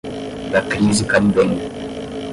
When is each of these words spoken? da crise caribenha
da 0.51 0.61
crise 0.71 1.05
caribenha 1.05 1.65